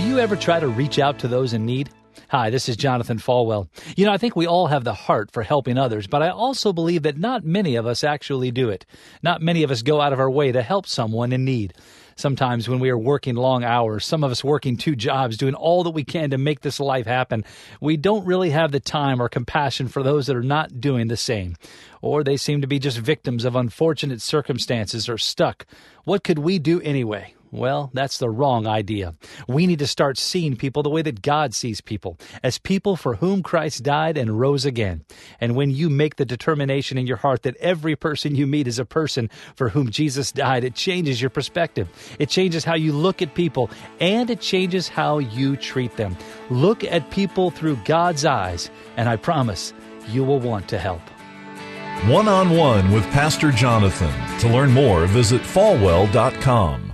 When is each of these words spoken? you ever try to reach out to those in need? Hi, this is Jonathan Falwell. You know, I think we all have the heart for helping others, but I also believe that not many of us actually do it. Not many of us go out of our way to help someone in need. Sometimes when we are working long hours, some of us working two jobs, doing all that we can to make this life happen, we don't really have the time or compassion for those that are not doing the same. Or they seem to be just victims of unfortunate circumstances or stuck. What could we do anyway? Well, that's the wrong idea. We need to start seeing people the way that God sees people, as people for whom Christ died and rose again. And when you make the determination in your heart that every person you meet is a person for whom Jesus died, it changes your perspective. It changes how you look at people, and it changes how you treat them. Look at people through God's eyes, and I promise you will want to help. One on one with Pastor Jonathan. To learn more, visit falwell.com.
you 0.00 0.18
ever 0.18 0.36
try 0.36 0.60
to 0.60 0.68
reach 0.68 0.98
out 0.98 1.18
to 1.18 1.26
those 1.26 1.54
in 1.54 1.64
need? 1.64 1.88
Hi, 2.28 2.50
this 2.50 2.68
is 2.68 2.76
Jonathan 2.76 3.16
Falwell. 3.16 3.68
You 3.96 4.04
know, 4.04 4.12
I 4.12 4.18
think 4.18 4.36
we 4.36 4.46
all 4.46 4.66
have 4.66 4.84
the 4.84 4.92
heart 4.92 5.30
for 5.30 5.42
helping 5.42 5.78
others, 5.78 6.06
but 6.06 6.22
I 6.22 6.28
also 6.28 6.70
believe 6.74 7.04
that 7.04 7.16
not 7.16 7.46
many 7.46 7.76
of 7.76 7.86
us 7.86 8.04
actually 8.04 8.50
do 8.50 8.68
it. 8.68 8.84
Not 9.22 9.40
many 9.40 9.62
of 9.62 9.70
us 9.70 9.80
go 9.80 10.02
out 10.02 10.12
of 10.12 10.20
our 10.20 10.30
way 10.30 10.52
to 10.52 10.60
help 10.60 10.86
someone 10.86 11.32
in 11.32 11.46
need. 11.46 11.72
Sometimes 12.14 12.68
when 12.68 12.78
we 12.78 12.90
are 12.90 12.98
working 12.98 13.36
long 13.36 13.64
hours, 13.64 14.04
some 14.04 14.22
of 14.22 14.30
us 14.30 14.44
working 14.44 14.76
two 14.76 14.94
jobs, 14.94 15.38
doing 15.38 15.54
all 15.54 15.82
that 15.84 15.90
we 15.92 16.04
can 16.04 16.28
to 16.28 16.36
make 16.36 16.60
this 16.60 16.78
life 16.78 17.06
happen, 17.06 17.42
we 17.80 17.96
don't 17.96 18.26
really 18.26 18.50
have 18.50 18.70
the 18.70 18.80
time 18.80 19.20
or 19.20 19.30
compassion 19.30 19.88
for 19.88 20.02
those 20.02 20.26
that 20.26 20.36
are 20.36 20.42
not 20.42 20.78
doing 20.78 21.08
the 21.08 21.16
same. 21.16 21.56
Or 22.02 22.22
they 22.22 22.36
seem 22.36 22.60
to 22.60 22.66
be 22.66 22.78
just 22.78 22.98
victims 22.98 23.46
of 23.46 23.56
unfortunate 23.56 24.20
circumstances 24.20 25.08
or 25.08 25.16
stuck. 25.16 25.64
What 26.04 26.22
could 26.22 26.38
we 26.38 26.58
do 26.58 26.82
anyway? 26.82 27.34
Well, 27.52 27.90
that's 27.92 28.16
the 28.16 28.30
wrong 28.30 28.66
idea. 28.66 29.14
We 29.46 29.66
need 29.66 29.80
to 29.80 29.86
start 29.86 30.16
seeing 30.16 30.56
people 30.56 30.82
the 30.82 30.88
way 30.88 31.02
that 31.02 31.20
God 31.20 31.52
sees 31.52 31.82
people, 31.82 32.18
as 32.42 32.56
people 32.56 32.96
for 32.96 33.16
whom 33.16 33.42
Christ 33.42 33.82
died 33.82 34.16
and 34.16 34.40
rose 34.40 34.64
again. 34.64 35.04
And 35.38 35.54
when 35.54 35.70
you 35.70 35.90
make 35.90 36.16
the 36.16 36.24
determination 36.24 36.96
in 36.96 37.06
your 37.06 37.18
heart 37.18 37.42
that 37.42 37.58
every 37.58 37.94
person 37.94 38.34
you 38.34 38.46
meet 38.46 38.66
is 38.66 38.78
a 38.78 38.86
person 38.86 39.28
for 39.54 39.68
whom 39.68 39.90
Jesus 39.90 40.32
died, 40.32 40.64
it 40.64 40.74
changes 40.74 41.20
your 41.20 41.28
perspective. 41.28 41.90
It 42.18 42.30
changes 42.30 42.64
how 42.64 42.74
you 42.74 42.94
look 42.94 43.20
at 43.20 43.34
people, 43.34 43.70
and 44.00 44.30
it 44.30 44.40
changes 44.40 44.88
how 44.88 45.18
you 45.18 45.56
treat 45.56 45.94
them. 45.98 46.16
Look 46.48 46.82
at 46.84 47.10
people 47.10 47.50
through 47.50 47.76
God's 47.84 48.24
eyes, 48.24 48.70
and 48.96 49.10
I 49.10 49.16
promise 49.16 49.74
you 50.08 50.24
will 50.24 50.40
want 50.40 50.68
to 50.68 50.78
help. 50.78 51.02
One 52.06 52.28
on 52.28 52.56
one 52.56 52.90
with 52.92 53.04
Pastor 53.10 53.52
Jonathan. 53.52 54.10
To 54.38 54.48
learn 54.48 54.70
more, 54.70 55.04
visit 55.04 55.42
falwell.com. 55.42 56.91